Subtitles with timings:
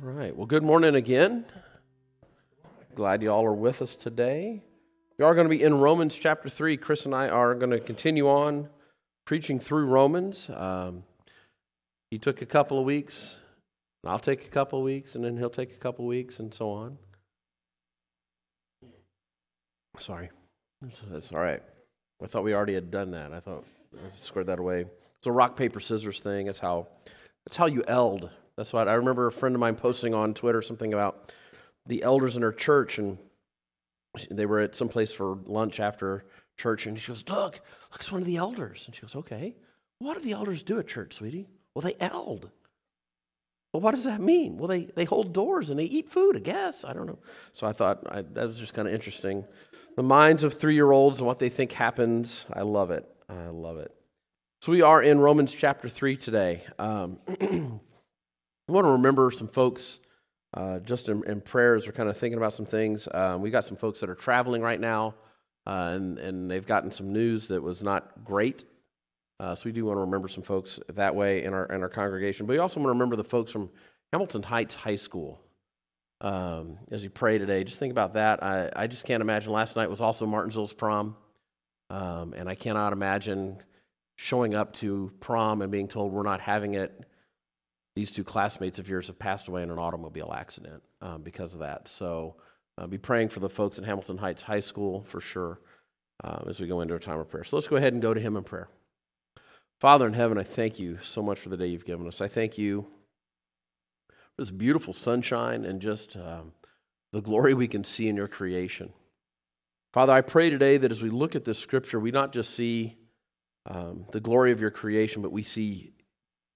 [0.00, 0.36] All right.
[0.36, 1.44] Well, good morning again.
[2.94, 4.62] Glad you all are with us today.
[5.18, 6.76] We are going to be in Romans chapter 3.
[6.76, 8.68] Chris and I are going to continue on
[9.24, 10.50] preaching through Romans.
[10.54, 11.02] Um,
[12.12, 13.38] he took a couple of weeks,
[14.04, 16.38] and I'll take a couple of weeks, and then he'll take a couple of weeks,
[16.38, 16.96] and so on.
[19.98, 20.30] Sorry.
[20.80, 21.62] That's, that's all right.
[22.22, 23.32] I thought we already had done that.
[23.32, 23.64] I thought
[23.96, 24.84] I squared that away.
[25.18, 26.46] It's a rock, paper, scissors thing.
[26.46, 26.86] That's how,
[27.44, 28.30] that's how you eld.
[28.58, 31.32] That's what I remember a friend of mine posting on Twitter something about
[31.86, 33.16] the elders in her church, and
[34.28, 36.24] they were at some place for lunch after
[36.56, 37.60] church, and she goes, "Look,
[37.92, 39.54] look, it's one of the elders." And she goes, "Okay,
[40.00, 42.50] what do the elders do at church, sweetie?" Well, they eld.
[43.72, 44.58] Well, what does that mean?
[44.58, 46.84] Well, they, they hold doors and they eat food, I guess.
[46.84, 47.20] I don't know.
[47.52, 49.44] So I thought I, that was just kind of interesting.
[49.94, 52.44] The minds of three year olds and what they think happens.
[52.52, 53.06] I love it.
[53.28, 53.94] I love it.
[54.62, 56.62] So we are in Romans chapter 3 today.
[56.80, 57.18] Um,
[58.68, 59.98] I want to remember some folks
[60.52, 61.86] uh, just in, in, prayers.
[61.86, 63.08] We're kind of thinking about some things.
[63.12, 65.14] Um, we got some folks that are traveling right now,
[65.66, 68.66] uh, and, and they've gotten some news that was not great.
[69.40, 71.88] Uh, so we do want to remember some folks that way in our, in our
[71.88, 72.44] congregation.
[72.44, 73.70] But we also want to remember the folks from
[74.12, 75.40] Hamilton Heights High School.
[76.20, 78.42] Um, as you pray today, just think about that.
[78.42, 79.50] I, I just can't imagine.
[79.50, 81.16] Last night was also Martinsville's prom.
[81.88, 83.62] Um, and I cannot imagine
[84.16, 87.06] showing up to prom and being told we're not having it
[87.98, 91.58] these two classmates of yours have passed away in an automobile accident um, because of
[91.58, 91.88] that.
[91.88, 92.36] So
[92.78, 95.58] uh, be praying for the folks at Hamilton Heights High School for sure
[96.22, 97.42] uh, as we go into a time of prayer.
[97.42, 98.68] So let's go ahead and go to Him in prayer.
[99.80, 102.20] Father in heaven, I thank you so much for the day you've given us.
[102.20, 102.86] I thank you
[104.06, 106.52] for this beautiful sunshine and just um,
[107.12, 108.92] the glory we can see in your creation.
[109.92, 112.96] Father, I pray today that as we look at this scripture, we not just see
[113.66, 115.94] um, the glory of your creation, but we see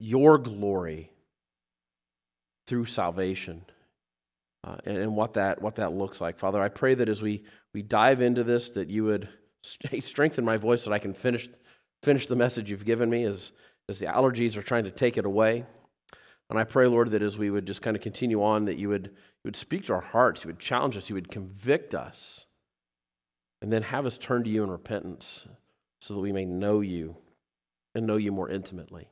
[0.00, 1.12] your glory
[2.68, 3.64] through salvation
[4.62, 6.38] uh, and, and, what that what that looks like.
[6.38, 9.28] Father, I pray that as we we dive into this, that you would
[10.00, 11.48] strengthen my voice so that I can finish
[12.02, 13.52] finish the message you've given me as
[13.88, 15.64] as the allergies are trying to take it away.
[16.50, 18.88] And I pray, Lord, that as we would just kind of continue on, that you
[18.90, 22.46] would you would speak to our hearts, you would challenge us, you would convict us,
[23.62, 25.46] and then have us turn to you in repentance,
[26.00, 27.16] so that we may know you
[27.94, 29.08] and know you more intimately.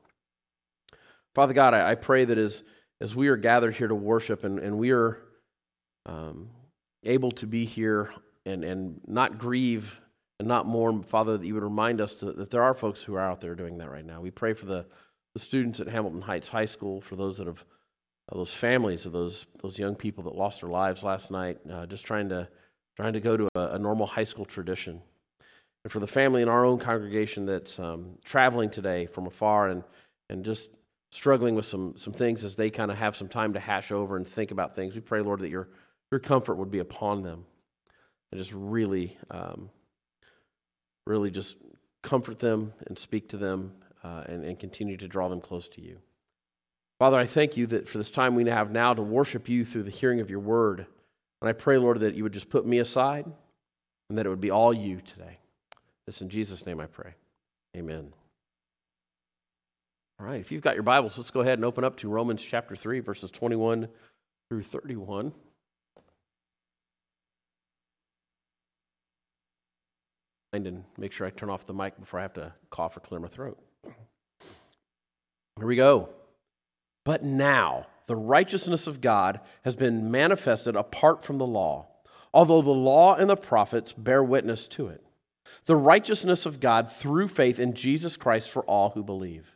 [1.35, 2.63] Father God, I, I pray that as
[3.01, 5.19] as we are gathered here to worship and, and we are
[6.07, 6.51] um,
[7.05, 8.13] able to be here
[8.45, 10.01] and, and not grieve
[10.39, 13.15] and not mourn, Father, that you would remind us to, that there are folks who
[13.15, 14.21] are out there doing that right now.
[14.21, 14.87] We pray for the,
[15.35, 17.65] the students at Hamilton Heights High School, for those that have,
[18.31, 21.87] uh, those families of those, those young people that lost their lives last night, uh,
[21.87, 22.49] just trying to,
[22.97, 25.01] trying to go to a, a, normal high school tradition.
[25.85, 29.85] And for the family in our own congregation that's um, traveling today from afar and,
[30.29, 30.76] and just
[31.11, 34.17] struggling with some, some things as they kind of have some time to hash over
[34.17, 34.95] and think about things.
[34.95, 35.69] We pray, Lord, that your,
[36.11, 37.45] your comfort would be upon them
[38.31, 39.71] and just really, um,
[41.07, 41.57] really just
[42.03, 43.73] comfort them and speak to them
[44.05, 45.99] uh, and, and continue to draw them close to you.
[46.99, 49.83] Father, I thank you that for this time we have now to worship you through
[49.83, 50.87] the hearing of your word.
[51.41, 53.27] And I pray, Lord, that you would just put me aside
[54.09, 55.39] and that it would be all you today.
[56.07, 57.15] This in Jesus' name I pray.
[57.77, 58.13] Amen.
[60.19, 62.43] All right, if you've got your Bibles, let's go ahead and open up to Romans
[62.43, 63.87] chapter 3, verses 21
[64.49, 65.33] through 31.
[70.55, 73.21] And make sure I turn off the mic before I have to cough or clear
[73.21, 73.59] my throat.
[75.59, 76.09] Here we go.
[77.05, 81.89] But now, the righteousness of God has been manifested apart from the law,
[82.33, 85.05] although the law and the prophets bear witness to it.
[85.67, 89.56] The righteousness of God through faith in Jesus Christ for all who believe.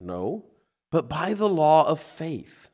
[0.00, 0.44] No,
[0.90, 2.68] but by the law of faith.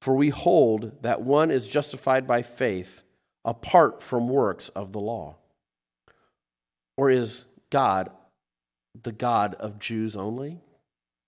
[0.00, 3.02] For we hold that one is justified by faith
[3.44, 5.36] apart from works of the law.
[6.96, 8.10] Or is God
[9.02, 10.60] the God of Jews only?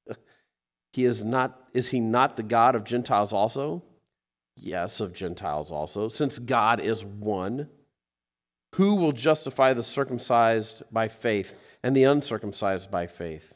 [0.94, 3.82] He is not is he not the God of Gentiles also?
[4.56, 6.10] Yes, of Gentiles also.
[6.10, 7.68] Since God is one,
[8.74, 13.54] who will justify the circumcised by faith and the uncircumcised by faith?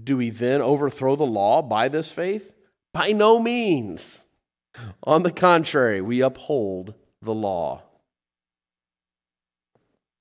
[0.00, 2.52] Do we then overthrow the law by this faith?
[2.92, 4.20] By no means.
[5.04, 7.82] On the contrary, we uphold the law.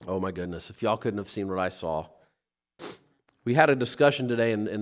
[0.07, 2.07] Oh my goodness, if y'all couldn't have seen what I saw.
[3.43, 4.79] We had a discussion today, and, and